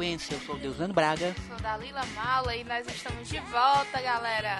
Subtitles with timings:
[0.00, 0.32] piauiense.
[0.32, 1.34] Eu sou o Deusano Braga.
[1.46, 4.58] Sou Dalila Mala e nós estamos de volta, galera.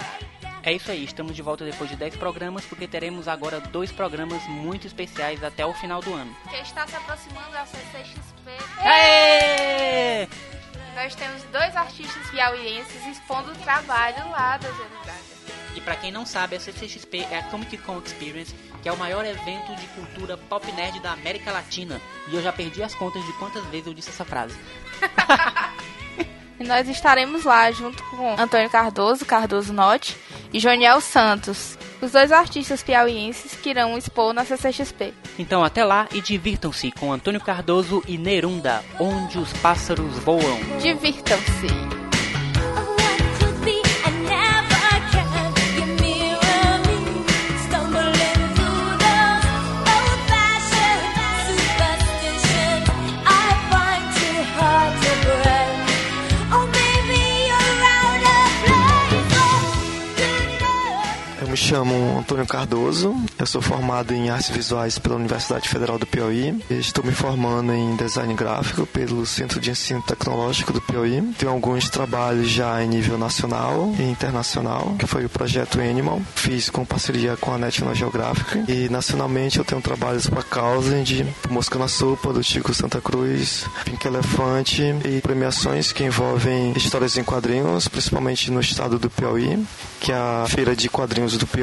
[0.62, 4.46] É isso aí, estamos de volta depois de 10 programas, porque teremos agora dois programas
[4.46, 6.36] muito especiais até o final do ano.
[6.50, 8.50] Que está se aproximando da CCXP.
[8.80, 10.28] Aê!
[10.94, 15.09] Nós temos dois artistas piauienses expondo o trabalho lá da Braga.
[15.74, 18.96] E pra quem não sabe, a CCXP é a Comic Con Experience, que é o
[18.96, 22.00] maior evento de cultura pop nerd da América Latina.
[22.28, 24.56] E eu já perdi as contas de quantas vezes eu disse essa frase.
[26.60, 30.14] E nós estaremos lá junto com Antônio Cardoso, Cardoso Note
[30.52, 35.14] e Joniel Santos, os dois artistas piauienses que irão expor na CCXP.
[35.38, 40.60] Então até lá e divirtam-se com Antônio Cardoso e Nerunda, onde os pássaros voam.
[40.78, 41.99] Divirtam-se!
[61.70, 66.60] Chamo Antônio Cardoso, eu sou formado em artes visuais pela Universidade Federal do Piauí.
[66.68, 71.22] Estou me formando em design gráfico pelo Centro de Ensino Tecnológico do Piauí.
[71.38, 76.20] Tenho alguns trabalhos já em nível nacional e internacional, que foi o projeto Animal.
[76.34, 78.64] Fiz com parceria com a National Geographic.
[78.68, 80.42] E nacionalmente eu tenho trabalhos para
[81.04, 87.16] de Mosca na Sopa, do Chico Santa Cruz, Pink Elefante e premiações que envolvem histórias
[87.16, 89.64] em quadrinhos, principalmente no estado do Piauí,
[90.00, 91.59] que é a Feira de Quadrinhos do Piauí.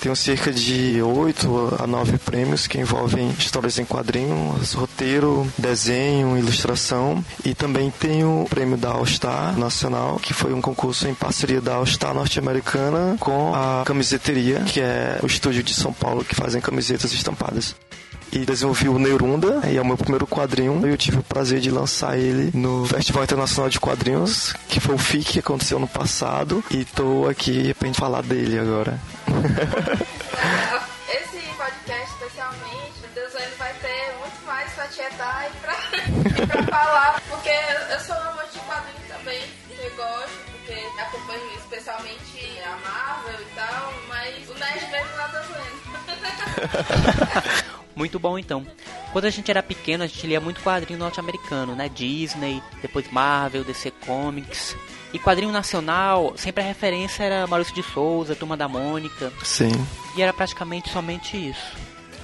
[0.00, 7.24] Tenho cerca de 8 a 9 prêmios que envolvem histórias em quadrinhos, roteiro, desenho, ilustração.
[7.44, 11.60] E também tenho o prêmio da All Star Nacional, que foi um concurso em parceria
[11.60, 16.34] da All Star norte-americana com a Camiseteria, que é o estúdio de São Paulo que
[16.34, 17.74] fazem camisetas estampadas
[18.32, 20.86] e desenvolvi o Neurunda, e é o meu primeiro quadrinho.
[20.86, 24.98] Eu tive o prazer de lançar ele no Festival Internacional de Quadrinhos, que foi o
[24.98, 28.98] FIC que aconteceu no passado, e tô aqui pra gente falar dele agora.
[31.08, 35.76] Esse podcast, especialmente, o Deus ele vai ter muito mais pra tietar e pra,
[36.42, 37.50] e pra falar, porque
[37.92, 43.94] eu sou amante de quadrinhos também, eu gosto, porque acompanho especialmente a Marvel e tal,
[44.08, 45.78] mas o Nerd mesmo lá tá doendo.
[47.98, 48.64] Muito bom então.
[49.12, 51.88] Quando a gente era pequeno, a gente lia muito quadrinho norte-americano, né?
[51.88, 54.76] Disney, depois Marvel, DC Comics.
[55.12, 59.32] E quadrinho nacional, sempre a referência era Maurício de Souza, Turma da Mônica.
[59.42, 59.72] Sim.
[60.16, 61.76] E era praticamente somente isso.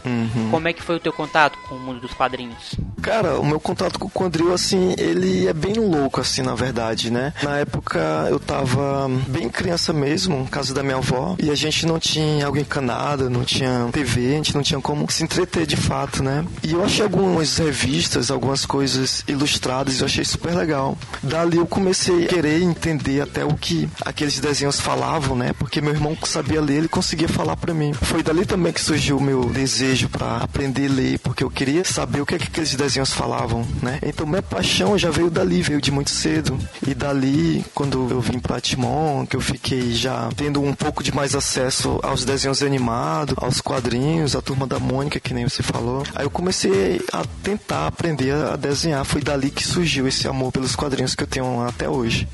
[0.05, 0.51] Uhum.
[0.53, 2.77] Como é que foi o teu contato com o mundo dos quadrinhos?
[3.05, 7.11] Cara, o meu contato com o quadril, assim, ele é bem louco, assim, na verdade,
[7.11, 7.35] né?
[7.43, 8.01] Na época
[8.31, 12.59] eu tava bem criança mesmo, casa da minha avó, e a gente não tinha água
[12.59, 16.47] encanada, não tinha TV, a gente não tinha como se entreter de fato, né?
[16.63, 20.97] E eu achei algumas revistas, algumas coisas ilustradas, eu achei super legal.
[21.23, 25.53] Dali eu comecei a querer entender até o que aqueles desenhos falavam, né?
[25.59, 27.93] Porque meu irmão sabia ler, ele conseguia falar para mim.
[27.93, 31.85] Foi dali também que surgiu o meu desejo para aprender a ler, porque eu queria
[31.85, 33.99] saber o que, é que aqueles desenhos falavam, né?
[34.03, 36.59] Então minha paixão já veio dali, veio de muito cedo.
[36.87, 41.15] E dali, quando eu vim pra Timon, que eu fiquei já tendo um pouco de
[41.15, 46.03] mais acesso aos desenhos animados, aos quadrinhos, a turma da Mônica, que nem você falou.
[46.15, 49.05] Aí eu comecei a tentar aprender a desenhar.
[49.05, 52.29] Foi dali que surgiu esse amor pelos quadrinhos que eu tenho até hoje.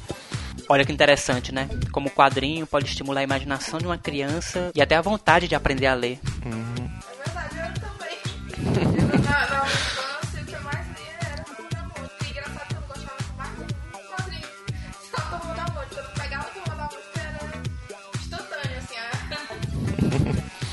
[0.69, 1.69] Olha que interessante, né?
[1.91, 5.54] Como o quadrinho pode estimular a imaginação de uma criança e até a vontade de
[5.56, 6.21] aprender a ler.
[6.47, 6.91] Uhum.
[7.10, 8.91] É verdade, eu também.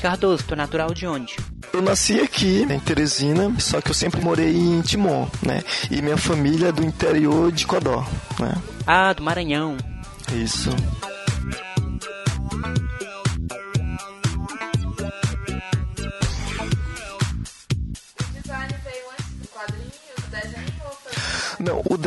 [0.08, 1.36] Cardoso, tu é natural de onde?
[1.70, 5.62] Eu nasci aqui, em Teresina, só que eu sempre morei em Timon, né?
[5.90, 8.02] E minha família é do interior de Codó,
[8.40, 8.54] né?
[8.86, 9.76] Ah, do Maranhão.
[10.32, 10.70] Isso.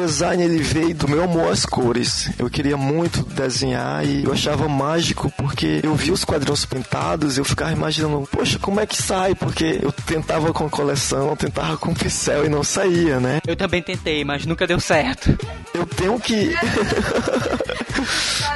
[0.06, 2.30] Design ele veio do meu amor às cores.
[2.38, 7.46] Eu queria muito desenhar e eu achava mágico porque eu via os quadrinhos pintados, eu
[7.46, 9.36] ficava imaginando, poxa, como é que sai?
[9.36, 13.40] Porque eu tentava com coleção, eu tentava com pincel e não saía, né?
[13.48, 15.38] Eu também tentei, mas nunca deu certo.
[15.74, 16.52] Eu tenho que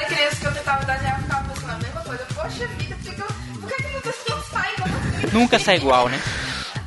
[0.07, 2.23] criança que eu tentava desenhar, eu ficava pensando a mesma coisa.
[2.33, 2.95] Poxa vida,
[3.59, 4.75] por que, que meu não sai?
[5.31, 6.19] Nunca sai igual, né?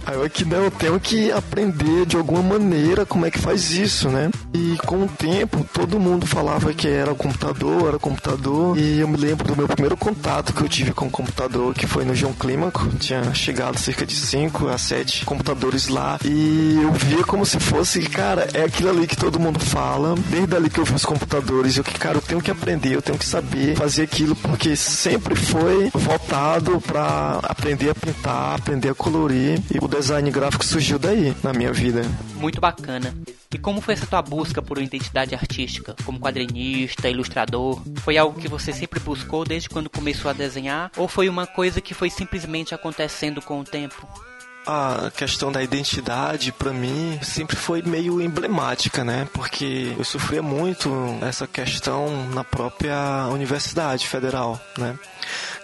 [0.08, 3.72] Aí eu que não, eu tenho que aprender de alguma maneira como é que faz
[3.72, 4.30] isso, né?
[4.58, 8.76] E com o tempo, todo mundo falava que era computador, era computador.
[8.76, 11.86] E eu me lembro do meu primeiro contato que eu tive com o computador, que
[11.86, 12.88] foi no João Clímaco.
[12.98, 16.18] Tinha chegado cerca de 5 a 7 computadores lá.
[16.24, 20.16] E eu via como se fosse, cara, é aquilo ali que todo mundo fala.
[20.28, 23.02] Desde ali que eu vi os computadores, eu que, cara, eu tenho que aprender, eu
[23.02, 28.94] tenho que saber fazer aquilo, porque sempre foi voltado para aprender a pintar, aprender a
[28.94, 29.62] colorir.
[29.72, 32.02] E o design gráfico surgiu daí, na minha vida.
[32.34, 33.14] Muito bacana.
[33.52, 37.82] E como foi essa tua busca por uma identidade artística, como quadrinista, ilustrador?
[37.96, 40.92] Foi algo que você sempre buscou desde quando começou a desenhar?
[40.98, 44.06] Ou foi uma coisa que foi simplesmente acontecendo com o tempo?
[44.66, 49.26] A questão da identidade para mim sempre foi meio emblemática, né?
[49.32, 50.90] Porque eu sofria muito
[51.22, 54.98] essa questão na própria Universidade Federal, né?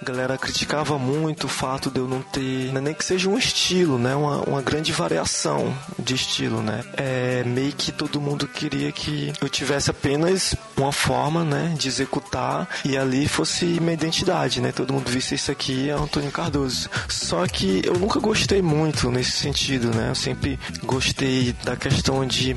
[0.00, 3.38] A galera criticava muito o fato de eu não ter, né, nem que seja um
[3.38, 4.14] estilo, né?
[4.14, 6.82] Uma, uma grande variação de estilo, né?
[6.96, 12.69] É meio que todo mundo queria que eu tivesse apenas uma forma, né, de executar
[12.85, 14.73] e ali fosse minha identidade, né?
[14.73, 16.88] Todo mundo visse isso aqui é Antônio Cardoso.
[17.08, 20.11] Só que eu nunca gostei muito nesse sentido, né?
[20.11, 22.56] Eu sempre gostei da questão de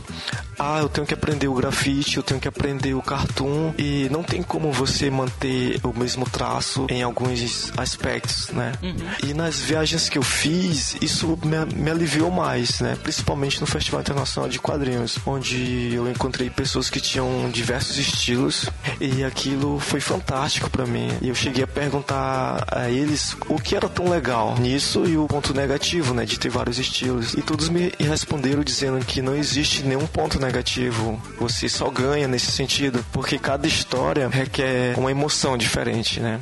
[0.60, 4.24] ah, eu tenho que aprender o grafite, eu tenho que aprender o cartoon e não
[4.24, 8.74] tem como você manter o mesmo traço em alguns aspectos, né?
[8.82, 9.30] Uhum.
[9.30, 12.98] E nas viagens que eu fiz, isso me, me, aliviou mais, né?
[13.04, 18.70] Principalmente no Festival Internacional de Quadrinhos, onde eu encontrei pessoas que tinham diversos estilos
[19.00, 21.10] e aquilo foi fantástico para mim.
[21.22, 25.28] E eu cheguei a perguntar a eles o que era tão legal nisso e o
[25.28, 26.26] ponto negativo, né?
[26.26, 27.34] De ter vários estilos.
[27.34, 32.52] E todos me responderam dizendo que não existe nenhum ponto negativo você só ganha nesse
[32.52, 36.40] sentido, porque cada história requer uma emoção diferente, né?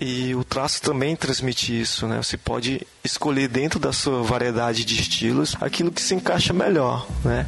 [0.00, 2.18] E o traço também transmite isso, né?
[2.18, 7.46] Você pode escolher dentro da sua variedade de estilos aquilo que se encaixa melhor, né?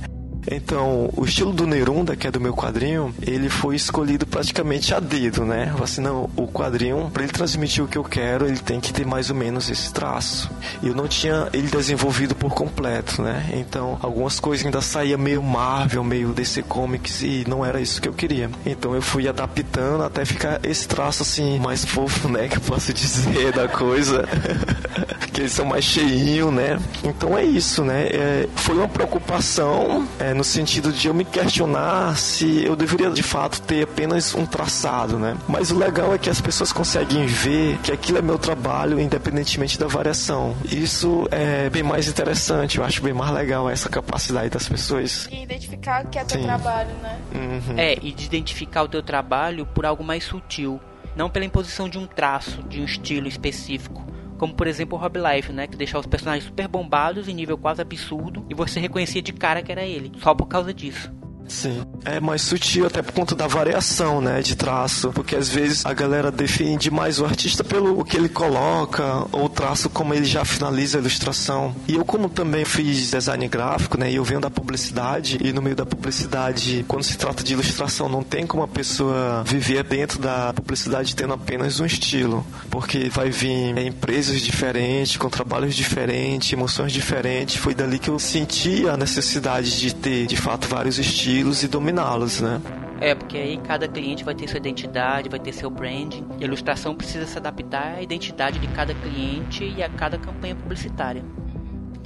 [0.51, 5.01] Então, o estilo do Nerunda, que é do meu quadrinho, ele foi escolhido praticamente a
[5.01, 5.75] dedo, né?
[5.83, 9.07] Assim, não, o quadrinho, para ele transmitir o que eu quero, ele tem que ter
[9.07, 10.51] mais ou menos esse traço.
[10.83, 13.51] Eu não tinha ele desenvolvido por completo, né?
[13.55, 18.09] Então, algumas coisas ainda saía meio Marvel, meio DC Comics e não era isso que
[18.09, 18.51] eu queria.
[18.65, 22.93] Então, eu fui adaptando até ficar esse traço assim mais fofo, né, que eu posso
[22.93, 24.27] dizer da coisa.
[25.33, 26.79] que eles são mais cheinho, né?
[27.05, 28.09] Então é isso, né?
[28.09, 33.23] É, foi uma preocupação é, no sentido de eu me questionar se eu deveria de
[33.23, 35.37] fato ter apenas um traçado, né?
[35.49, 39.79] Mas o legal é que as pessoas conseguem ver que aquilo é meu trabalho independentemente
[39.79, 40.57] da variação.
[40.71, 45.29] Isso é bem mais interessante, eu acho bem mais legal essa capacidade das pessoas.
[45.31, 46.47] E identificar que é teu Sim.
[46.47, 47.19] trabalho, né?
[47.35, 47.79] Uhum.
[47.79, 50.81] É, e de identificar o teu trabalho por algo mais sutil,
[51.17, 54.00] não pela imposição de um traço, de um estilo específico
[54.41, 57.59] como por exemplo o Rob Life, né, que deixava os personagens super bombados em nível
[57.59, 61.13] quase absurdo e você reconhecia de cara que era ele, só por causa disso.
[61.51, 61.83] Sim.
[62.05, 65.93] É mais sutil até por conta da variação, né, de traço, porque às vezes a
[65.93, 70.45] galera defende mais o artista pelo que ele coloca ou o traço como ele já
[70.45, 71.75] finaliza a ilustração.
[71.89, 75.61] E eu como também fiz design gráfico, né, e eu venho da publicidade e no
[75.61, 80.21] meio da publicidade, quando se trata de ilustração, não tem como a pessoa viver dentro
[80.21, 86.53] da publicidade tendo apenas um estilo, porque vai vir é, empresas diferentes, com trabalhos diferentes,
[86.53, 87.57] emoções diferentes.
[87.57, 92.41] Foi dali que eu senti a necessidade de ter, de fato, vários estilos e dominá-los,
[92.41, 92.61] né?
[93.01, 96.27] É, porque aí cada cliente vai ter sua identidade, vai ter seu branding.
[96.39, 100.55] E a ilustração precisa se adaptar à identidade de cada cliente e a cada campanha
[100.55, 101.25] publicitária.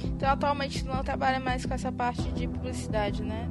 [0.03, 3.49] Então, atualmente, não trabalha mais com essa parte de publicidade, né?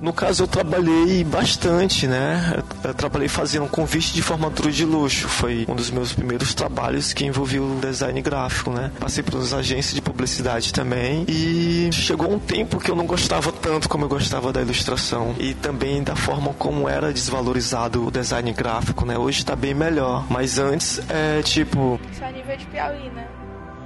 [0.00, 2.62] No caso, eu trabalhei bastante, né?
[2.82, 5.28] Eu trabalhei fazendo convite de formatura de luxo.
[5.28, 8.90] Foi um dos meus primeiros trabalhos que envolvia o design gráfico, né?
[9.00, 11.24] Passei por umas agências de publicidade também.
[11.28, 15.34] E chegou um tempo que eu não gostava tanto como eu gostava da ilustração.
[15.38, 19.16] E também da forma como era desvalorizado o design gráfico, né?
[19.16, 20.26] Hoje tá bem melhor.
[20.28, 21.98] Mas antes, é tipo...
[22.12, 23.26] Isso é nível de Piauí, né?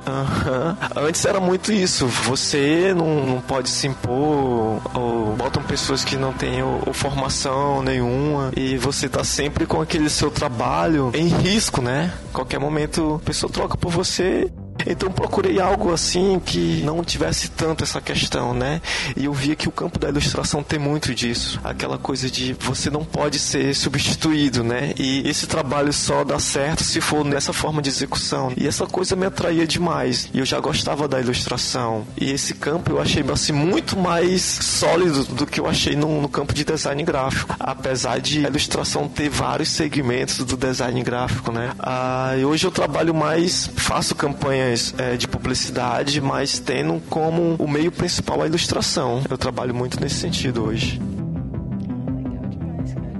[0.07, 1.05] Uhum.
[1.07, 2.07] Antes era muito isso.
[2.07, 7.83] Você não, não pode se impor, ou botam pessoas que não têm ou, ou formação
[7.83, 12.13] nenhuma, e você tá sempre com aquele seu trabalho em risco, né?
[12.33, 14.51] Qualquer momento a pessoa troca por você
[14.89, 18.81] então procurei algo assim que não tivesse tanto essa questão, né?
[19.17, 21.61] E eu via que o campo da ilustração tem muito disso.
[21.63, 24.95] Aquela coisa de você não pode ser substituído, né?
[24.99, 28.53] E esse trabalho só dá certo se for nessa forma de execução.
[28.57, 30.31] E essa coisa me atraía demais.
[30.33, 32.07] E eu já gostava da ilustração.
[32.19, 36.29] E esse campo eu achei assim muito mais sólido do que eu achei no, no
[36.29, 37.55] campo de design gráfico.
[37.61, 41.73] Apesar de a ilustração ter vários segmentos do design gráfico, né?
[41.79, 47.69] Ah, hoje eu trabalho mais, faço campanha questões é, de publicidade, mas tendo como o
[47.69, 49.23] meio principal a ilustração.
[49.29, 51.01] Eu trabalho muito nesse sentido hoje.
[52.17, 53.13] Legal demais, cara.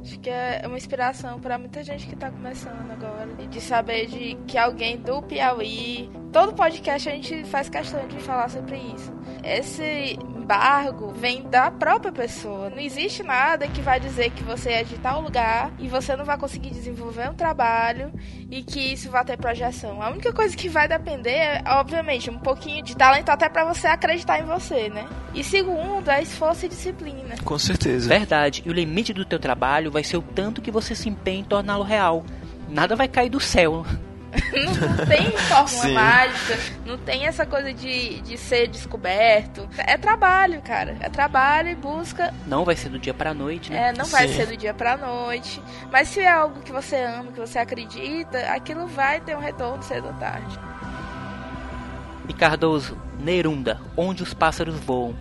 [0.00, 4.36] Acho que é uma inspiração para muita gente que está começando agora de saber de
[4.46, 9.12] que alguém do Piauí Todo podcast a gente faz questão de falar sobre isso.
[9.44, 12.68] Esse embargo vem da própria pessoa.
[12.70, 16.24] Não existe nada que vai dizer que você é de tal lugar e você não
[16.24, 18.12] vai conseguir desenvolver um trabalho
[18.50, 20.02] e que isso vai ter projeção.
[20.02, 23.86] A única coisa que vai depender é, obviamente, um pouquinho de talento até para você
[23.86, 25.06] acreditar em você, né?
[25.32, 27.36] E segundo, é esforço e disciplina.
[27.44, 28.08] Com certeza.
[28.08, 28.60] Verdade.
[28.66, 31.44] E o limite do teu trabalho vai ser o tanto que você se empenha em
[31.44, 32.24] torná-lo real.
[32.68, 33.86] Nada vai cair do céu.
[34.52, 35.94] não, tem fórmula Sim.
[35.94, 39.68] mágica, não tem essa coisa de, de ser descoberto.
[39.78, 40.96] É trabalho, cara.
[41.00, 42.32] É trabalho e busca.
[42.46, 43.88] Não vai ser do dia pra noite, né?
[43.88, 45.62] É, não vai ser do dia pra noite.
[45.90, 49.82] Mas se é algo que você ama, que você acredita, aquilo vai ter um retorno
[49.82, 50.58] cedo ou tarde.
[52.28, 55.14] E Cardoso, Nerunda, Onde os Pássaros Voam.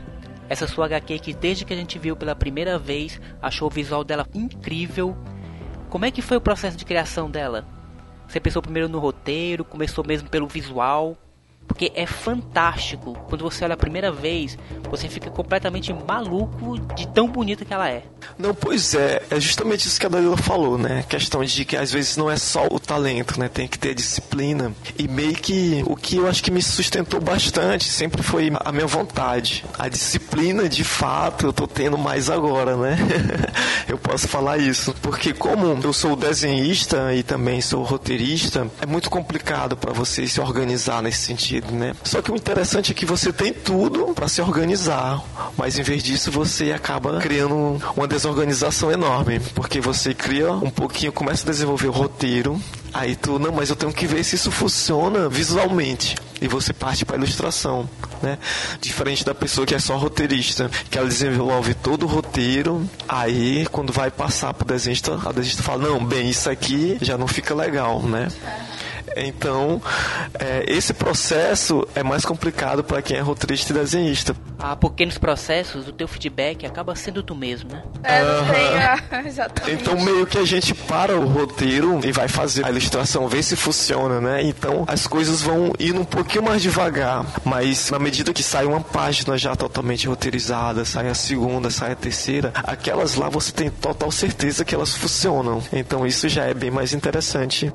[0.49, 4.03] Essa sua HQ que desde que a gente viu pela primeira vez, achou o visual
[4.03, 5.17] dela incrível.
[5.89, 7.65] Como é que foi o processo de criação dela?
[8.33, 11.15] Você pensou primeiro no roteiro, começou mesmo pelo visual?
[11.67, 13.13] Porque é fantástico.
[13.27, 14.57] Quando você olha a primeira vez,
[14.89, 18.03] você fica completamente maluco de tão bonita que ela é.
[18.37, 19.23] Não, pois é.
[19.29, 20.99] É justamente isso que a Dalila falou, né?
[20.99, 23.49] A questão de que às vezes não é só o talento, né?
[23.49, 24.71] Tem que ter disciplina.
[24.97, 28.87] E meio que o que eu acho que me sustentou bastante sempre foi a minha
[28.87, 29.65] vontade.
[29.77, 32.97] A disciplina, de fato, eu tô tendo mais agora, né?
[33.87, 34.93] eu posso falar isso.
[35.01, 40.39] Porque como eu sou desenhista e também sou roteirista, é muito complicado para você se
[40.39, 41.93] organizar nesse sentido né?
[42.03, 45.23] Só que o interessante é que você tem tudo para se organizar,
[45.57, 51.11] mas em vez disso você acaba criando uma desorganização enorme, porque você cria um pouquinho,
[51.11, 52.59] começa a desenvolver o roteiro,
[52.93, 57.05] aí tu, não, mas eu tenho que ver se isso funciona visualmente e você parte
[57.05, 57.89] para ilustração,
[58.21, 58.37] né?
[58.81, 63.93] Diferente da pessoa que é só roteirista, que ela desenvolve todo o roteiro, aí quando
[63.93, 67.55] vai passar para o desenhista, a desenhista fala, não, bem, isso aqui já não fica
[67.55, 68.27] legal, né?
[69.15, 69.81] Então,
[70.39, 74.35] é, esse processo é mais complicado para quem é roteirista e desenhista.
[74.59, 77.83] Ah, porque nos processos o teu feedback acaba sendo tu mesmo, né?
[78.03, 79.81] É, não tem, exatamente.
[79.81, 83.55] Então, meio que a gente para o roteiro e vai fazer a ilustração, ver se
[83.55, 84.41] funciona, né?
[84.43, 88.81] Então, as coisas vão indo um pouquinho mais devagar, mas na medida que sai uma
[88.81, 94.11] página já totalmente roteirizada, sai a segunda, sai a terceira, aquelas lá você tem total
[94.11, 95.61] certeza que elas funcionam.
[95.71, 97.71] Então, isso já é bem mais interessante.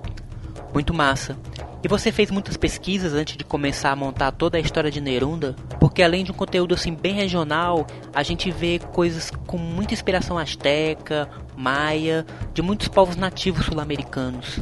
[0.72, 1.36] Muito massa.
[1.82, 5.54] E você fez muitas pesquisas antes de começar a montar toda a história de Nerunda?
[5.78, 10.36] Porque além de um conteúdo assim bem regional, a gente vê coisas com muita inspiração
[10.36, 14.58] asteca, maia, de muitos povos nativos sul-americanos.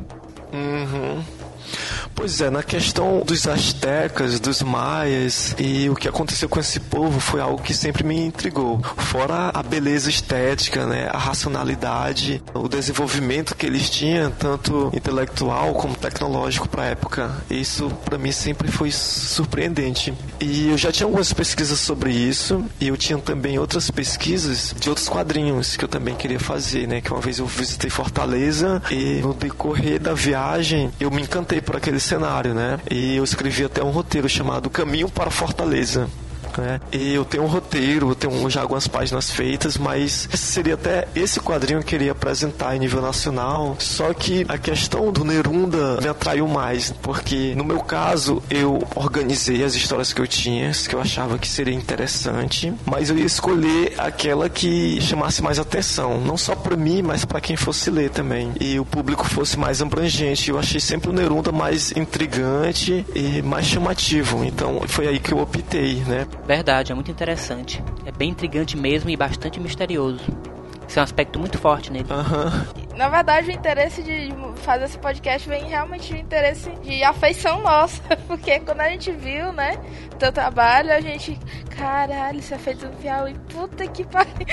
[0.53, 1.25] Uhum.
[2.17, 7.21] Pois é, na questão dos astecas, dos maias e o que aconteceu com esse povo
[7.21, 8.81] foi algo que sempre me intrigou.
[8.97, 15.95] Fora a beleza estética, né, a racionalidade, o desenvolvimento que eles tinham, tanto intelectual como
[15.95, 17.37] tecnológico para a época.
[17.51, 20.15] Isso para mim sempre foi surpreendente.
[20.41, 24.89] E eu já tinha algumas pesquisas sobre isso e eu tinha também outras pesquisas de
[24.89, 29.21] outros quadrinhos que eu também queria fazer, né, que uma vez eu visitei Fortaleza e
[29.21, 32.79] no decorrer da viagem eu me encantei por aquele cenário, né?
[32.91, 36.09] E eu escrevi até um roteiro chamado Caminho para Fortaleza
[36.61, 36.81] né?
[36.93, 41.41] E eu tenho um roteiro, eu tenho já algumas páginas feitas, mas seria até esse
[41.41, 43.75] quadrinho que eu queria apresentar em nível nacional.
[43.79, 49.65] Só que a questão do Nerunda me atraiu mais, porque no meu caso eu organizei
[49.65, 53.95] as histórias que eu tinha, que eu achava que seria interessante, mas eu ia escolher
[53.97, 58.53] aquela que chamasse mais atenção, não só para mim, mas para quem fosse ler também.
[58.61, 60.51] E o público fosse mais abrangente.
[60.51, 64.45] Eu achei sempre o Nerunda mais intrigante e mais chamativo.
[64.45, 66.27] Então foi aí que eu optei, né?
[66.47, 67.83] Verdade, é muito interessante.
[68.05, 70.25] É bem intrigante mesmo e bastante misterioso.
[70.89, 72.07] Isso é um aspecto muito forte nele.
[72.09, 72.87] Uhum.
[72.97, 74.29] Na verdade, o interesse de
[74.63, 78.01] fazer esse podcast vem realmente de interesse de afeição nossa.
[78.29, 79.77] Porque quando a gente viu, né,
[80.19, 81.39] teu trabalho, a gente.
[81.77, 83.35] Caralho, isso é feito no Piauí.
[83.53, 84.33] Puta que pariu.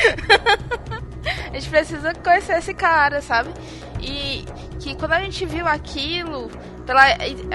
[1.51, 3.51] a gente precisa conhecer esse cara, sabe?
[4.01, 4.43] E
[4.79, 6.49] que quando a gente viu aquilo,
[6.85, 7.03] pela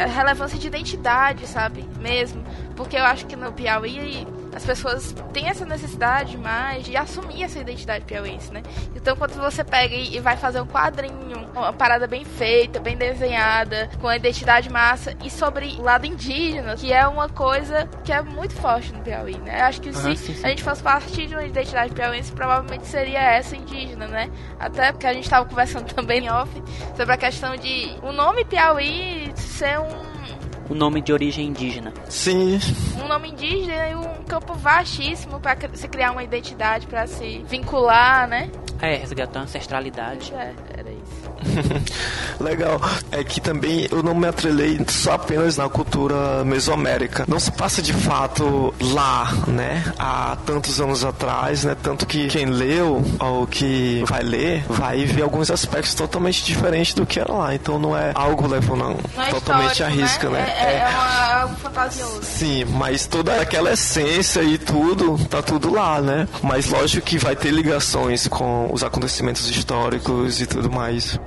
[0.07, 1.85] relevância de identidade, sabe?
[2.01, 2.43] Mesmo.
[2.77, 4.27] Porque eu acho que no Piauí
[4.59, 8.63] as pessoas têm essa necessidade mais de assumir essa identidade piauiense, né?
[8.95, 13.89] Então, quando você pega e vai fazer um quadrinho, uma parada bem feita, bem desenhada,
[14.01, 18.21] com a identidade massa, e sobre o lado indígena, que é uma coisa que é
[18.21, 19.61] muito forte no Piauí, né?
[19.61, 20.45] Eu acho que se sim, sim.
[20.45, 24.29] a gente fosse partir de uma identidade piauiense, provavelmente seria essa indígena, né?
[24.59, 26.51] Até porque a gente estava conversando também em off
[26.97, 30.08] sobre a questão de o nome Piauí ser um
[30.71, 31.93] um nome de origem indígena.
[32.09, 32.59] Sim.
[33.03, 38.29] Um nome indígena e um campo vastíssimo para se criar uma identidade, para se vincular,
[38.29, 38.51] né?
[38.81, 40.33] É, resgatar a ancestralidade.
[40.35, 40.88] É, era isso.
[42.41, 42.81] Legal.
[43.11, 47.25] É que também eu não me atrelei só apenas na cultura mesomérica.
[47.27, 49.83] Não se passa de fato lá, né?
[49.99, 51.77] Há tantos anos atrás, né?
[51.83, 57.05] Tanto que quem leu ou que vai ler vai ver alguns aspectos totalmente diferentes do
[57.07, 57.55] que era lá.
[57.55, 60.41] Então não é algo levando não, é totalmente histórico, arrisca, né?
[60.59, 62.21] É, é uma- algo fantasioso.
[62.23, 66.29] Sim, mas toda aquela essência e tudo, tá tudo lá, né?
[66.43, 71.19] Mas lógico que vai ter ligações com os acontecimentos históricos e tudo mais.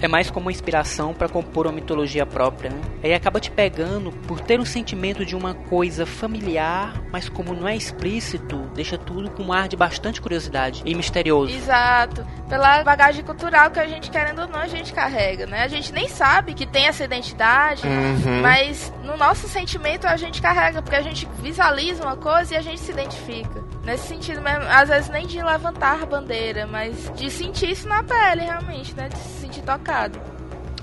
[0.00, 2.80] É mais como uma inspiração para compor uma mitologia própria, né?
[3.02, 7.66] Aí acaba te pegando por ter um sentimento de uma coisa familiar, mas como não
[7.66, 11.52] é explícito, deixa tudo com um ar de bastante curiosidade e misterioso.
[11.54, 12.24] Exato.
[12.48, 15.64] Pela bagagem cultural que a gente, querendo ou não, a gente carrega, né?
[15.64, 18.40] A gente nem sabe que tem essa identidade, Uhum.
[18.40, 22.62] mas no nosso sentimento a gente carrega, porque a gente visualiza uma coisa e a
[22.62, 23.62] gente se identifica.
[23.84, 28.02] Nesse sentido mesmo, às vezes nem de levantar a bandeira, mas de sentir isso na
[28.02, 29.08] pele, realmente, né?
[29.08, 29.87] De se sentir tocado.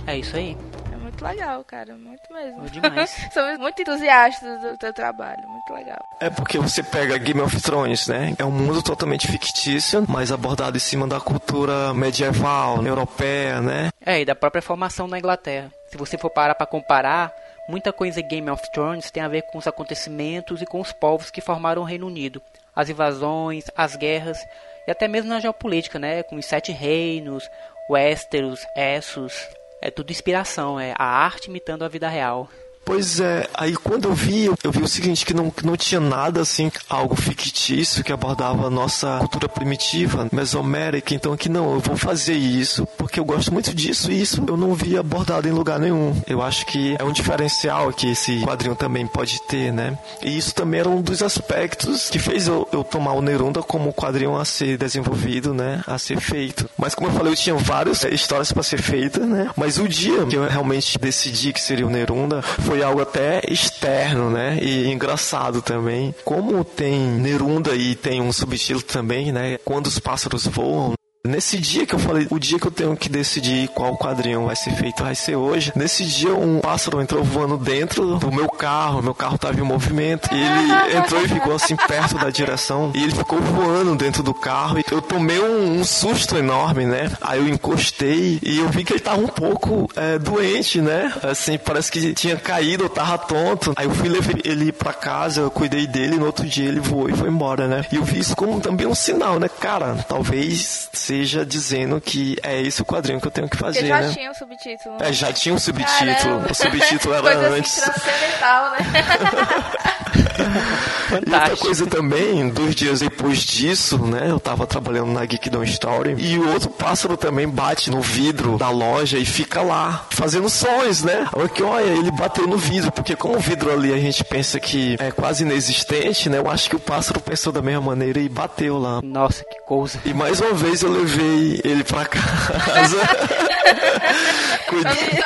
[0.08, 0.58] É isso aí.
[0.92, 2.62] É muito legal, cara, muito mesmo.
[2.62, 3.12] Bom demais.
[3.32, 6.00] Somos muito entusiastas do teu trabalho, muito legal.
[6.20, 8.34] É porque você pega Game of Thrones, né?
[8.40, 13.90] É um mundo totalmente fictício, mas abordado em cima da cultura medieval, europeia, né?
[14.04, 15.72] É, e da própria formação na Inglaterra.
[15.92, 17.32] Se você for parar para comparar,
[17.70, 20.92] muita coisa em Game of Thrones tem a ver com os acontecimentos e com os
[20.92, 22.42] povos que formaram o Reino Unido.
[22.76, 24.40] As invasões, as guerras
[24.88, 26.24] e até mesmo na geopolítica, né?
[26.24, 27.50] Com os Sete Reinos,
[27.90, 29.48] Westeros, Essos.
[29.82, 32.50] É tudo inspiração, é a arte imitando a vida real.
[32.86, 36.00] Pois é, aí quando eu vi, eu vi o seguinte, que não, que não tinha
[36.00, 41.80] nada assim, algo fictício que abordava a nossa cultura primitiva, mesomérica, então que não, eu
[41.80, 45.52] vou fazer isso, porque eu gosto muito disso e isso eu não vi abordado em
[45.52, 46.16] lugar nenhum.
[46.28, 49.98] Eu acho que é um diferencial que esse quadrinho também pode ter, né?
[50.22, 53.92] E isso também era um dos aspectos que fez eu, eu tomar o Nerunda como
[53.94, 55.82] quadrinho a ser desenvolvido, né?
[55.88, 56.70] A ser feito.
[56.78, 59.50] Mas como eu falei, eu tinha várias histórias para ser feitas, né?
[59.56, 64.30] Mas o dia que eu realmente decidi que seria o Nerunda foi algo até externo,
[64.30, 64.58] né?
[64.62, 66.14] E engraçado também.
[66.24, 69.58] Como tem Nerunda e tem um subtítulo também, né?
[69.64, 70.94] Quando os pássaros voam.
[71.26, 74.56] Nesse dia que eu falei, o dia que eu tenho que decidir qual quadrinho vai
[74.56, 75.72] ser feito vai ser hoje.
[75.76, 80.30] Nesse dia um pássaro entrou voando dentro do meu carro, meu carro tava em movimento.
[80.32, 82.92] E ele entrou e ficou assim perto da direção.
[82.94, 84.80] E ele ficou voando dentro do carro.
[84.80, 87.12] E eu tomei um, um susto enorme, né?
[87.22, 91.12] Aí eu encostei e eu vi que ele tava um pouco é, doente, né?
[91.24, 93.74] Assim, parece que tinha caído, eu tava tonto.
[93.76, 97.10] Aí eu fui levar ele pra casa, eu cuidei dele, no outro dia ele voou
[97.10, 97.86] e foi embora, né?
[97.92, 99.50] E eu vi isso como também um sinal, né?
[99.50, 103.88] Cara, talvez seja dizendo que é esse o quadrinho que eu tenho que fazer, Porque
[103.88, 104.14] já né?
[104.14, 104.98] tinha um subtítulo.
[105.00, 106.16] É, já tinha um subtítulo.
[106.16, 106.52] Caramba.
[106.52, 107.84] O subtítulo era Coisa antes.
[107.84, 108.78] Assim, transcendental, né?
[110.38, 111.58] E outra Fantástico.
[111.66, 114.28] coisa também, dois dias depois disso, né?
[114.30, 118.70] Eu tava trabalhando na Geekdom Story e o outro pássaro também bate no vidro da
[118.70, 121.28] loja e fica lá, fazendo sons, né?
[121.34, 124.60] Olha que olha, ele bateu no vidro, porque como o vidro ali a gente pensa
[124.60, 126.38] que é quase inexistente, né?
[126.40, 129.02] Eu acho que o pássaro pensou da mesma maneira e bateu lá.
[129.04, 130.00] Nossa, que coisa.
[130.06, 132.98] E mais uma vez eu levei ele pra casa.
[134.68, 135.24] Cuidei-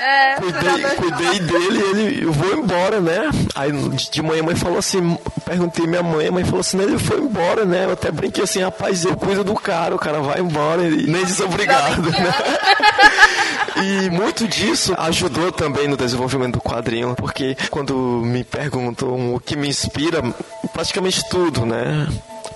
[0.00, 3.28] É, Cuidei, cuidei dele e ele, eu vou embora, né?
[3.54, 6.98] Aí de manhã a mãe falou assim, perguntei minha mãe, a mãe falou assim, ele
[6.98, 7.84] foi embora, né?
[7.84, 11.24] Eu até brinquei assim, rapaz, eu cuido do cara, o cara vai embora e nem
[11.24, 12.34] disse obrigado, né?
[13.82, 19.56] E muito disso ajudou também no desenvolvimento do quadrinho, porque quando me perguntam o que
[19.56, 20.22] me inspira,
[20.72, 22.06] praticamente tudo, né?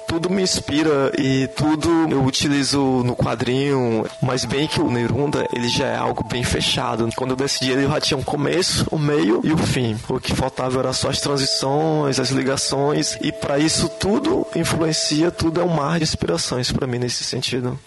[0.07, 5.69] Tudo me inspira e tudo eu utilizo no quadrinho, mas bem que o Nerunda ele
[5.69, 7.09] já é algo bem fechado.
[7.17, 9.99] Quando eu decidi ele já tinha um começo, um meio e o fim.
[10.09, 15.61] O que faltava era só as transições, as ligações e para isso tudo influencia, tudo
[15.61, 17.79] é um mar de inspirações para mim nesse sentido.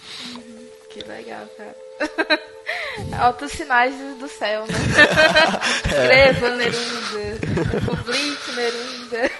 [0.89, 2.39] Que legal, cara.
[3.19, 4.73] Altos sinais do céu, né?
[5.85, 7.85] Escreva, Nerunda.
[7.85, 9.31] Publique, Nerunda.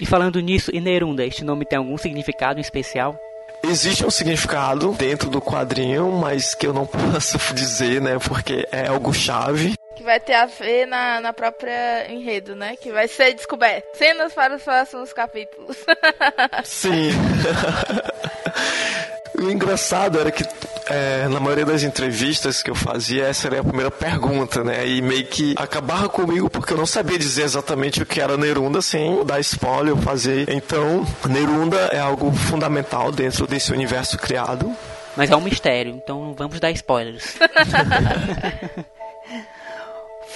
[0.00, 3.18] E falando nisso, e Nerunda, este nome tem algum significado em especial?
[3.62, 8.18] Existe um significado dentro do quadrinho, mas que eu não posso dizer, né?
[8.18, 9.74] Porque é algo chave.
[9.96, 12.76] Que vai ter a ver na, na própria enredo, né?
[12.76, 13.84] Que vai ser descoberto.
[13.96, 15.76] Cenas para os próximos capítulos.
[16.62, 17.10] Sim.
[19.36, 20.44] o engraçado era que
[20.88, 24.86] é, na maioria das entrevistas que eu fazia, essa era a primeira pergunta, né?
[24.86, 28.80] E meio que acabava comigo porque eu não sabia dizer exatamente o que era Nerunda
[28.80, 30.48] sem dar spoiler ou fazer.
[30.48, 34.74] Então, Nerunda é algo fundamental dentro desse universo criado.
[35.16, 37.36] Mas é um mistério, então não vamos dar spoilers.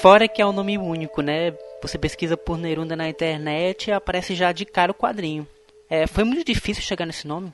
[0.01, 1.55] Fora que é um nome único, né?
[1.81, 5.47] Você pesquisa por Nerunda na internet e aparece já de cara o quadrinho.
[5.89, 7.53] É, foi muito difícil chegar nesse nome?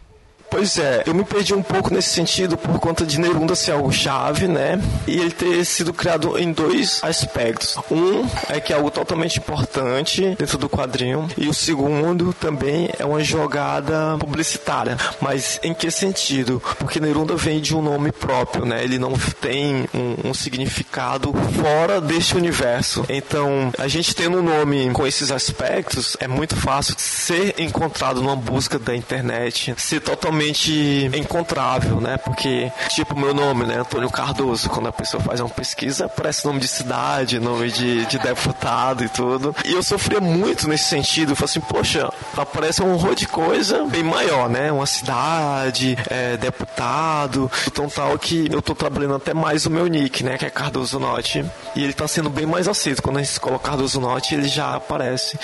[0.51, 3.93] Pois é, eu me perdi um pouco nesse sentido por conta de Nerunda ser algo
[3.93, 4.81] chave, né?
[5.07, 7.77] E ele ter sido criado em dois aspectos.
[7.91, 13.05] Um é que é algo totalmente importante dentro do quadrinho, e o segundo também é
[13.05, 14.97] uma jogada publicitária.
[15.21, 16.63] Mas em que sentido?
[16.79, 18.83] Porque Nerunda vem de um nome próprio, né?
[18.83, 23.05] Ele não tem um, um significado fora deste universo.
[23.09, 28.37] Então, a gente tendo um nome com esses aspectos, é muito fácil ser encontrado numa
[28.37, 30.38] busca da internet, ser totalmente
[31.15, 32.17] encontrável, né?
[32.17, 33.81] Porque, tipo, meu nome, né?
[33.81, 38.19] Antônio Cardoso, quando a pessoa faz uma pesquisa, aparece nome de cidade, nome de, de
[38.19, 39.55] deputado e tudo.
[39.65, 41.33] E eu sofria muito nesse sentido.
[41.33, 44.71] Eu falei assim, poxa, aparece um horror de coisa bem maior, né?
[44.71, 50.25] Uma cidade, é, deputado, então tal que eu tô trabalhando até mais o meu nick,
[50.25, 50.39] né?
[50.39, 51.45] Que é Cardoso Note.
[51.75, 53.03] E ele tá sendo bem mais aceito.
[53.03, 55.39] Quando a gente coloca Cardoso Note, ele já aparece.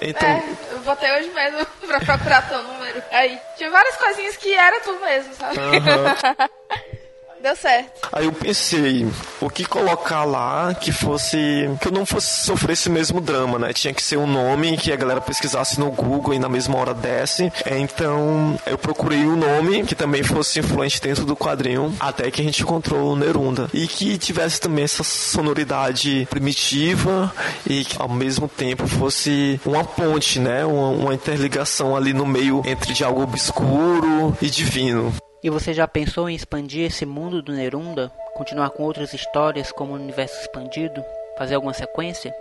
[0.00, 0.28] Então.
[0.28, 3.02] É, eu botei hoje mesmo pra procurar teu número.
[3.10, 5.58] Aí, tinha várias coisinhas que era tu mesmo, sabe?
[5.58, 6.90] Uhum.
[7.42, 8.08] Deu certo.
[8.12, 9.06] Aí eu pensei,
[9.40, 11.38] o que colocar lá que fosse.
[11.80, 13.72] que eu não fosse sofrer esse mesmo drama, né?
[13.72, 16.92] Tinha que ser um nome que a galera pesquisasse no Google e na mesma hora
[16.92, 17.50] desce.
[17.66, 22.44] Então eu procurei um nome que também fosse influente dentro do quadrinho, até que a
[22.44, 23.70] gente encontrou o Nerunda.
[23.72, 27.32] E que tivesse também essa sonoridade primitiva
[27.66, 30.64] e que ao mesmo tempo fosse uma ponte, né?
[30.66, 35.14] Uma, uma interligação ali no meio entre de algo obscuro e divino.
[35.42, 38.12] E você já pensou em expandir esse mundo do Nerunda?
[38.34, 41.02] Continuar com outras histórias como o universo expandido?
[41.38, 42.34] Fazer alguma sequência?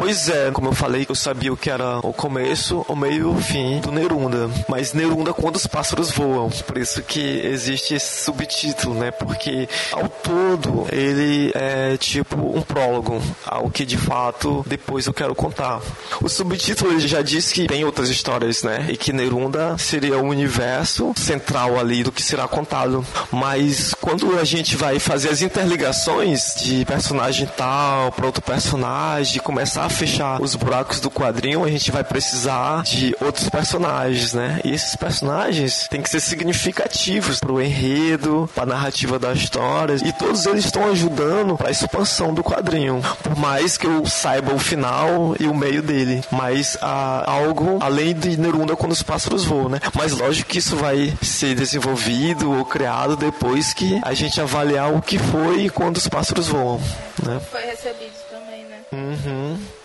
[0.00, 3.22] Pois é, como eu falei, eu sabia o que era o começo, o meio e
[3.22, 4.48] o fim do Nerunda.
[4.66, 6.48] Mas Nerunda quando os pássaros voam.
[6.48, 9.10] Por isso que existe esse subtítulo, né?
[9.10, 15.34] Porque ao todo ele é tipo um prólogo ao que de fato depois eu quero
[15.34, 15.82] contar.
[16.22, 18.86] O subtítulo já diz que tem outras histórias, né?
[18.88, 23.04] E que Nerunda seria o universo central ali do que será contado.
[23.30, 29.84] Mas quando a gente vai fazer as interligações de personagem tal para outro personagem, começar
[29.84, 34.60] a fechar os buracos do quadrinho, a gente vai precisar de outros personagens, né?
[34.64, 40.46] E esses personagens têm que ser significativos pro enredo, pra narrativa da história, e todos
[40.46, 43.02] eles estão ajudando para a expansão do quadrinho.
[43.22, 48.14] Por mais que eu saiba o final e o meio dele, mas há algo além
[48.14, 49.80] de Nerunda quando os pássaros voam, né?
[49.94, 55.02] Mas lógico que isso vai ser desenvolvido ou criado depois que a gente avaliar o
[55.02, 56.80] que foi quando os pássaros voam,
[57.22, 57.40] né?
[57.50, 58.78] Foi recebido também, né?
[58.92, 59.79] Uhum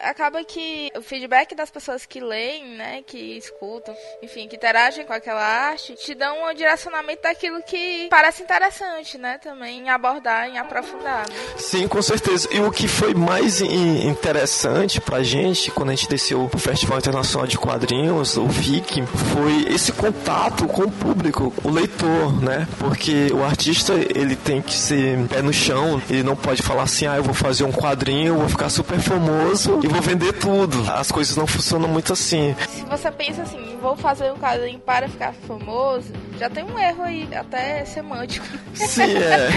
[0.00, 5.12] acaba que o feedback das pessoas que leem, né, que escutam, enfim, que interagem com
[5.12, 10.58] aquela arte, te dão um direcionamento daquilo que parece interessante, né, também em abordar, em
[10.58, 11.28] aprofundar.
[11.28, 11.36] Né?
[11.56, 12.48] Sim, com certeza.
[12.50, 17.46] E o que foi mais interessante pra gente quando a gente desceu pro Festival Internacional
[17.46, 22.66] de Quadrinhos, o FIC, foi esse contato com o público, o leitor, né?
[22.78, 27.06] Porque o artista, ele tem que ser pé no chão, ele não pode falar assim,
[27.06, 30.90] ah, eu vou fazer um quadrinho, eu vou ficar super famoso e vou vender tudo.
[30.90, 32.54] As coisas não funcionam muito assim.
[32.68, 37.02] Se você pensa assim, vou fazer um quadrinho para ficar famoso, já tem um erro
[37.02, 38.46] aí, até semântico.
[38.74, 39.48] Sim, é.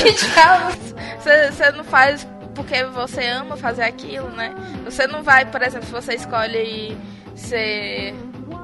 [0.00, 0.94] que diabos?
[1.20, 4.52] Você não faz porque você ama fazer aquilo, né?
[4.84, 6.96] Você não vai, por exemplo, se você escolhe
[7.36, 8.14] ser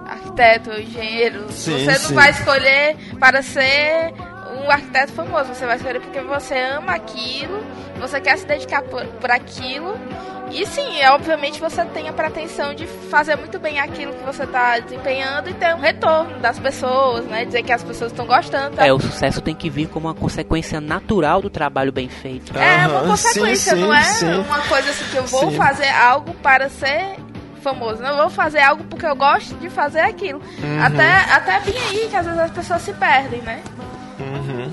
[0.04, 2.14] arquiteto ou engenheiro, sim, você não sim.
[2.14, 4.12] vai escolher para ser
[4.60, 7.62] um arquiteto famoso, você vai escolher porque você ama aquilo,
[8.00, 9.94] você quer se dedicar por, por aquilo
[10.50, 14.44] e sim, é, obviamente você tem a pretensão de fazer muito bem aquilo que você
[14.44, 17.44] está desempenhando e ter um retorno das pessoas, né?
[17.44, 18.76] Dizer que as pessoas estão gostando.
[18.76, 18.86] Tá?
[18.86, 22.56] É, o sucesso tem que vir como uma consequência natural do trabalho bem feito.
[22.56, 24.32] É, uma consequência, sim, sim, não é sim.
[24.32, 27.16] uma coisa assim que eu vou fazer algo para ser
[27.62, 28.02] famoso.
[28.02, 30.40] Não vou fazer algo porque eu gosto de fazer aquilo.
[30.62, 30.82] Uhum.
[30.82, 33.62] Até, até bem aí que às vezes as pessoas se perdem, né?
[34.20, 34.63] Uhum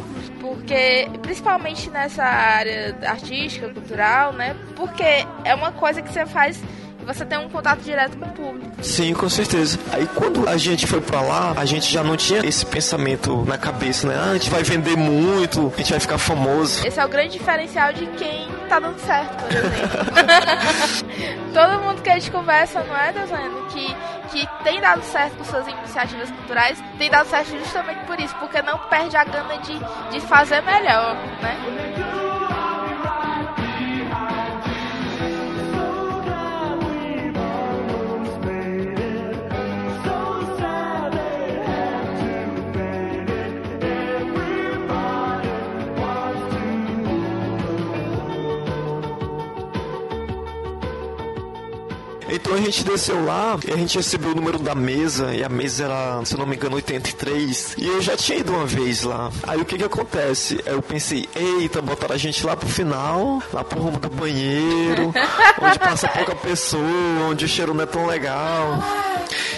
[0.62, 4.56] porque principalmente nessa área artística, cultural, né?
[4.76, 6.62] Porque é uma coisa que você faz
[7.06, 8.72] você tem um contato direto com o público.
[8.82, 9.78] Sim, com certeza.
[9.92, 13.58] Aí quando a gente foi para lá, a gente já não tinha esse pensamento na
[13.58, 14.16] cabeça, né?
[14.18, 16.86] Ah, a gente vai vender muito, a gente vai ficar famoso.
[16.86, 21.52] Esse é o grande diferencial de quem tá dando certo, por exemplo.
[21.54, 23.68] Todo mundo que a gente conversa, não é, Dezano?
[23.68, 23.94] Que
[24.32, 28.62] que tem dado certo com suas iniciativas culturais, tem dado certo justamente por isso, porque
[28.62, 29.78] não perde a gana de,
[30.10, 32.31] de fazer melhor, né?
[52.62, 55.86] A gente desceu lá e a gente recebeu o número da mesa, e a mesa
[55.86, 57.76] era, se não me engano, 83.
[57.78, 59.32] E eu já tinha ido uma vez lá.
[59.48, 60.62] Aí o que que acontece?
[60.66, 65.14] Eu pensei, eita, botaram a gente lá pro final, lá pro rumo do banheiro,
[65.62, 66.84] onde passa pouca pessoa,
[67.30, 68.80] onde o cheiro não é tão legal.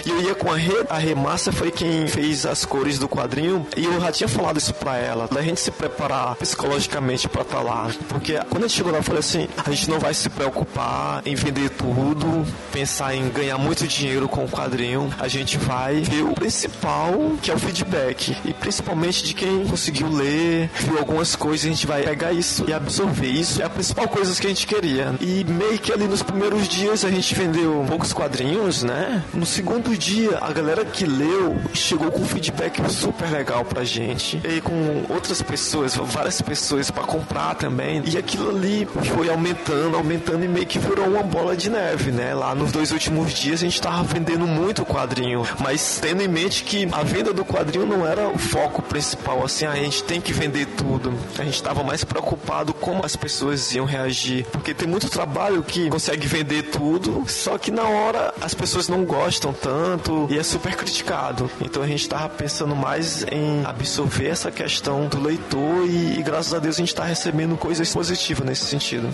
[0.04, 3.08] E eu ia com a Rê, a Rê Márcia foi quem fez as cores do
[3.08, 7.42] quadrinho, e eu já tinha falado isso pra ela, da gente se preparar psicologicamente pra
[7.42, 7.90] estar tá lá.
[8.08, 11.22] Porque quando a gente chegou lá, eu falei assim: a gente não vai se preocupar
[11.24, 16.22] em vender tudo, pensar em ganhar muito dinheiro com o quadrinho, a gente vai ver
[16.22, 21.66] o principal, que é o feedback, e principalmente de quem conseguiu ler, viu algumas coisas,
[21.66, 23.62] a gente vai pegar isso e absorver isso.
[23.62, 25.14] É a principal coisa que a gente queria.
[25.20, 29.22] E meio que ali nos primeiros dias a gente vendeu poucos quadrinhos, né?
[29.32, 34.38] No segundo dia, a galera que leu chegou com um feedback super legal pra gente.
[34.44, 38.02] E com outras pessoas, várias pessoas para comprar também.
[38.04, 42.34] E aquilo ali foi aumentando, aumentando e meio que virou uma bola de neve, né?
[42.34, 46.62] Lá nos dois últimos dias a gente tava vendendo muito quadrinho, mas tendo em mente
[46.62, 50.34] que a venda do quadrinho não era o foco principal, assim, a gente tem que
[50.34, 51.14] vender tudo.
[51.38, 55.88] A gente tava mais preocupado como as pessoas iam reagir, porque tem muito trabalho que
[55.88, 60.76] consegue vender tudo, só que na hora as pessoas não gostam tanto e é super
[60.76, 61.50] criticado.
[61.60, 66.52] Então a gente tava pensando mais em absorver essa questão do leitor e, e graças
[66.54, 69.08] a Deus a gente tá recebendo coisas positivas nesse sentido.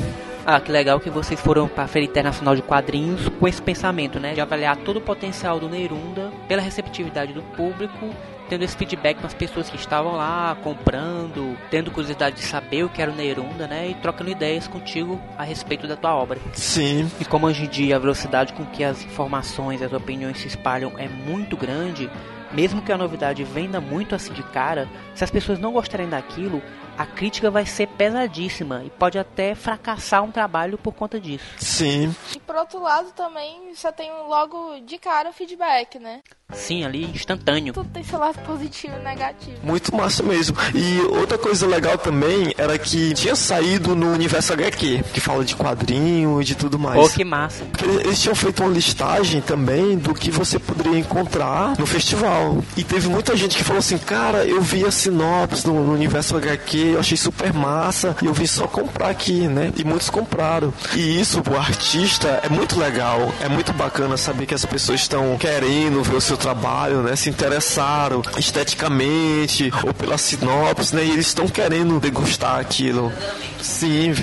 [0.44, 4.18] Ah, que legal que vocês foram para a Feira Internacional de Quadrinhos com esse pensamento,
[4.18, 4.32] né?
[4.32, 8.10] De avaliar todo o potencial do Neirunda pela receptividade do público,
[8.50, 12.88] tendo esse feedback com as pessoas que estavam lá, comprando, tendo curiosidade de saber o
[12.88, 13.88] que era o Neirunda, né?
[13.88, 16.40] E trocando ideias contigo a respeito da tua obra.
[16.52, 17.08] Sim.
[17.20, 20.98] E como hoje em dia a velocidade com que as informações, as opiniões se espalham
[20.98, 22.10] é muito grande,
[22.52, 26.60] mesmo que a novidade venda muito assim de cara, se as pessoas não gostarem daquilo,
[26.98, 31.54] a crítica vai ser pesadíssima e pode até fracassar um trabalho por conta disso.
[31.56, 32.14] Sim.
[32.34, 36.20] E por outro lado também você tem logo de cara o feedback, né?
[36.52, 37.72] Sim, ali instantâneo.
[37.72, 39.56] Tudo tem seu lado positivo e negativo.
[39.62, 40.56] Muito massa mesmo.
[40.74, 45.54] E outra coisa legal também era que tinha saído no universo HQ, que fala de
[45.56, 47.00] quadrinho e de tudo mais.
[47.00, 47.64] Pô, que massa.
[47.64, 52.62] Porque eles tinham feito uma listagem também do que você poderia encontrar no festival.
[52.76, 56.36] E teve muita gente que falou assim, cara, eu vi a sinopse no, no universo
[56.36, 59.72] HQ, eu achei super massa e eu vim só comprar aqui, né?
[59.76, 60.72] E muitos compraram.
[60.94, 63.32] E isso, o artista, é muito legal.
[63.40, 67.14] É muito bacana saber que as pessoas estão querendo ver o seu trabalho, né?
[67.14, 71.04] Se interessaram esteticamente ou pela sinopse, né?
[71.04, 73.12] E eles estão querendo degustar aquilo.
[73.60, 74.14] Sim,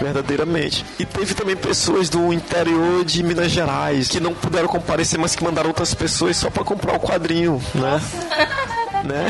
[0.00, 0.84] verdadeiramente.
[0.98, 5.44] E teve também pessoas do interior de Minas Gerais que não puderam comparecer, mas que
[5.44, 8.00] mandaram outras pessoas só para comprar o quadrinho, né?
[9.04, 9.26] né?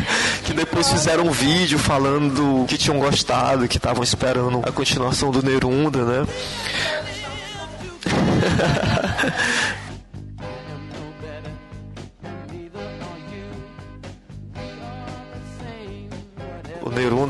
[0.44, 5.42] que depois fizeram um vídeo falando que tinham gostado, que estavam esperando a continuação do
[5.42, 6.26] Nerunda, né?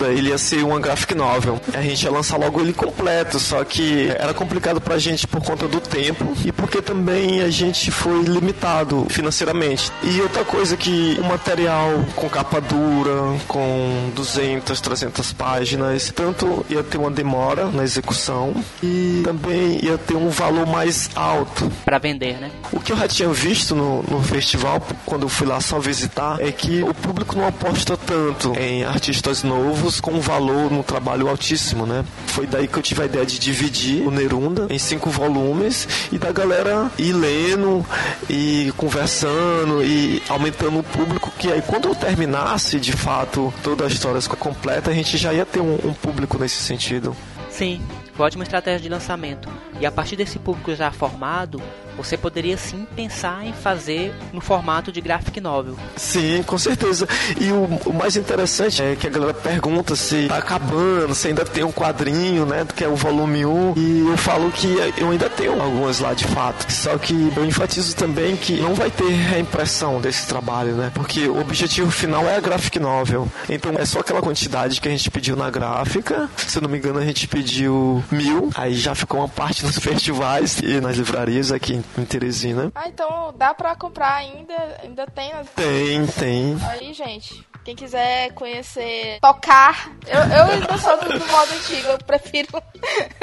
[0.09, 1.61] ele ia ser uma graphic novel.
[1.75, 5.67] A gente ia lançar logo ele completo, só que era complicado pra gente por conta
[5.67, 9.91] do tempo e porque também a gente foi limitado financeiramente.
[10.03, 16.83] E outra coisa que o material com capa dura, com 200, 300 páginas, tanto ia
[16.83, 22.39] ter uma demora na execução e também ia ter um valor mais alto para vender,
[22.39, 22.51] né?
[22.73, 26.41] O que eu já tinha visto no, no festival quando eu fui lá só visitar
[26.41, 31.87] é que o público não aposta tanto em artistas novos com valor no trabalho altíssimo,
[31.87, 32.05] né?
[32.27, 36.19] Foi daí que eu tive a ideia de dividir o Nerunda em cinco volumes e
[36.19, 37.85] da galera ir lendo
[38.29, 43.87] e conversando e aumentando o público, que aí quando eu terminasse de fato toda a
[43.87, 47.17] história completa, a gente já ia ter um, um público nesse sentido.
[47.49, 47.81] Sim,
[48.19, 49.49] ótima estratégia de lançamento.
[49.81, 51.61] E a partir desse público já formado,
[52.03, 55.77] você poderia sim pensar em fazer no formato de graphic novel.
[55.97, 57.07] Sim, com certeza.
[57.39, 61.45] E o, o mais interessante é que a galera pergunta se tá acabando, se ainda
[61.45, 63.75] tem um quadrinho, né, que é o volume 1.
[63.77, 66.71] E eu falo que eu ainda tenho algumas lá de fato.
[66.73, 70.91] Só que eu enfatizo também que não vai ter reimpressão desse trabalho, né?
[70.95, 73.29] Porque o objetivo final é a graphic novel.
[73.49, 76.29] Então é só aquela quantidade que a gente pediu na gráfica.
[76.37, 78.51] Se eu não me engano, a gente pediu mil.
[78.55, 82.71] Aí já ficou uma parte nos festivais e nas livrarias aqui em Teresina.
[82.75, 84.55] Ah, então dá pra comprar ainda?
[84.83, 85.33] Ainda tem?
[85.33, 85.49] Nas...
[85.51, 86.57] Tem, tem.
[86.69, 91.99] Aí, gente, quem quiser conhecer, tocar, eu, eu ainda sou do, do modo antigo, eu
[91.99, 92.49] prefiro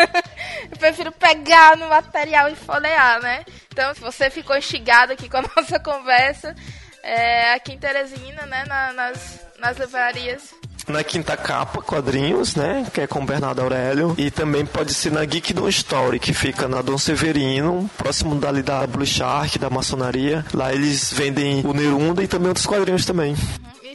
[0.72, 3.44] eu prefiro pegar no material e folhear, né?
[3.72, 6.56] Então, se você ficou instigado aqui com a nossa conversa,
[7.04, 10.54] é, aqui em Teresina, né, na, nas, nas livrarias,
[10.88, 12.88] na Quinta Capa Quadrinhos, né?
[12.94, 14.16] Que é com Bernardo Aurélio.
[14.18, 18.62] E também pode ser na Geek Don Story, que fica na Dom Severino, próximo dali
[18.62, 20.46] da Blue Shark, da maçonaria.
[20.54, 23.36] Lá eles vendem o Nerunda e também outros quadrinhos também.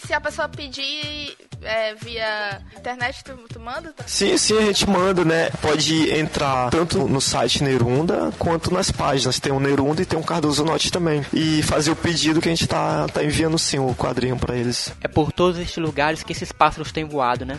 [0.07, 3.95] Se a pessoa pedir é, via internet, tu, tu manda?
[4.07, 5.51] Sim, sim, a gente manda, né?
[5.61, 9.39] Pode entrar tanto no site Nerunda quanto nas páginas.
[9.39, 11.25] Tem o Nerunda e tem o Cardoso Note também.
[11.33, 14.93] E fazer o pedido que a gente tá, tá enviando sim o quadrinho para eles.
[15.01, 17.59] É por todos estes lugares que esses pássaros têm voado, né?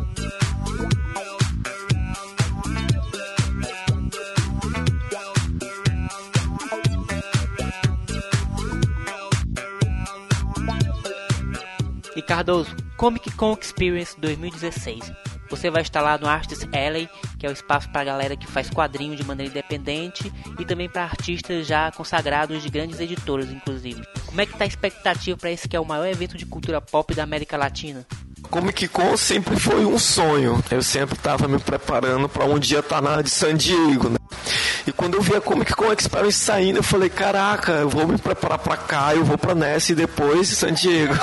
[12.31, 15.11] Cardoso, Comic Con Experience 2016.
[15.49, 18.47] Você vai estar lá no Artists Alley, que é o espaço para a galera que
[18.47, 24.01] faz quadrinho de maneira independente e também para artistas já consagrados de grandes editoras, inclusive.
[24.25, 26.79] Como é que tá a expectativa para esse que é o maior evento de cultura
[26.79, 28.07] pop da América Latina?
[28.49, 30.63] Comic Con sempre foi um sonho.
[30.71, 34.20] Eu sempre estava me preparando para um dia estar tá na de San Diego, né?
[34.87, 38.17] E quando eu vi a Comic Con Experience saindo, eu falei, caraca, eu vou me
[38.17, 41.13] preparar para cá, eu vou para Nessa e depois San Diego.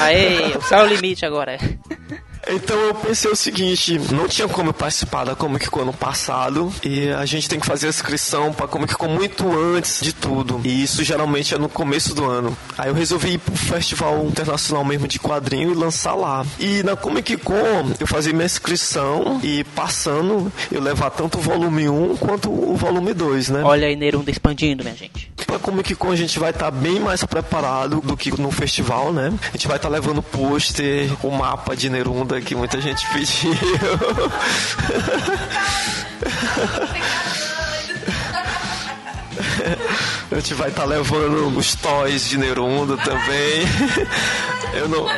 [0.00, 1.58] Aê, o céu é o limite agora.
[2.48, 6.72] Então eu pensei o seguinte, não tinha como eu participar da Comic Con ano passado
[6.84, 10.60] e a gente tem que fazer a inscrição para Comic Con muito antes de tudo.
[10.64, 12.56] E isso geralmente é no começo do ano.
[12.78, 16.46] Aí eu resolvi ir pro Festival Internacional mesmo de quadrinho e lançar lá.
[16.58, 21.88] E na Comic Con eu fazia minha inscrição e passando eu levar tanto o volume
[21.88, 23.62] 1 quanto o volume 2, né?
[23.64, 25.32] Olha aí Nerunda expandindo, minha gente.
[25.46, 29.12] Pra Comic Con a gente vai estar tá bem mais preparado do que no festival,
[29.12, 29.32] né?
[29.48, 33.52] A gente vai estar tá levando pôster, o mapa de Nerunda que muita gente pediu.
[40.30, 43.64] A gente vai estar tá levando os toys de Nerunda também.
[44.74, 45.06] Eu não.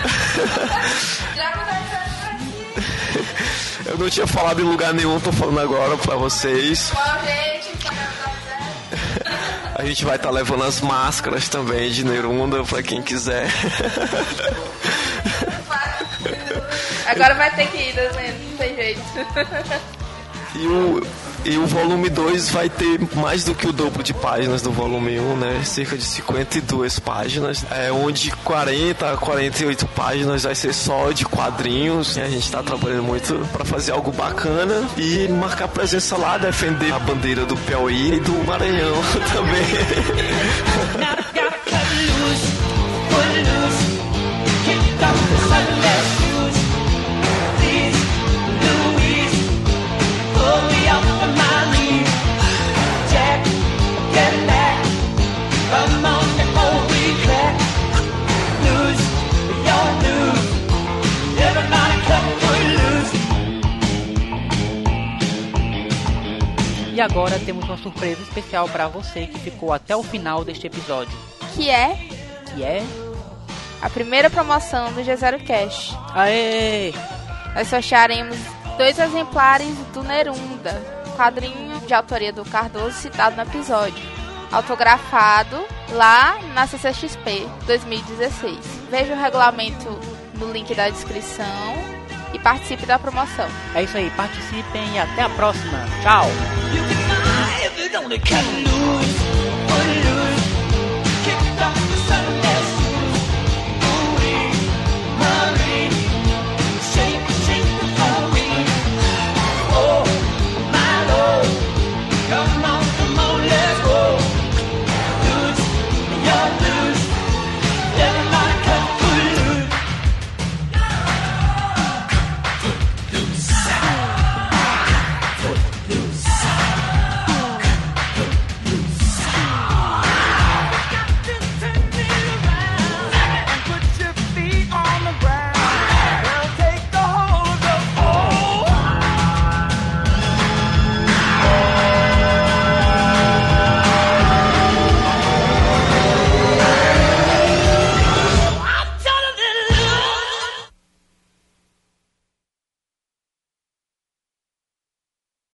[3.87, 6.93] Eu não tinha falado em lugar nenhum, tô falando agora pra vocês.
[9.75, 13.49] A gente vai estar tá levando as máscaras também de Nerunda pra quem quiser.
[17.09, 19.01] Agora vai ter que ir, não tem jeito.
[20.55, 21.03] E o,
[21.45, 25.21] e o volume 2 vai ter mais do que o dobro de páginas do volume
[25.21, 25.63] 1, um, né?
[25.65, 27.65] Cerca de 52 páginas.
[27.71, 32.17] É, onde 40 a 48 páginas vai ser só de quadrinhos.
[32.17, 36.93] E a gente está trabalhando muito para fazer algo bacana e marcar presença lá, defender
[36.93, 38.97] a bandeira do Piauí e do Maranhão
[39.33, 41.18] também.
[66.99, 71.17] E agora temos uma surpresa especial para você que ficou até o final deste episódio.
[71.55, 71.95] Que é?
[72.53, 72.83] Que é?
[73.81, 75.97] A primeira promoção do G0 Cash.
[76.13, 76.93] Aê!
[77.55, 78.37] Nós sortearemos
[78.77, 80.73] dois exemplares do Nerunda,
[81.15, 84.05] quadrinho de autoria do Cardoso citado no episódio,
[84.51, 88.59] autografado lá na CCXP 2016.
[88.91, 89.89] Veja o regulamento
[90.35, 91.47] no link da descrição
[92.33, 93.49] e participe da promoção.
[93.75, 95.79] É isso aí, participem e até a próxima.
[96.03, 96.27] Tchau!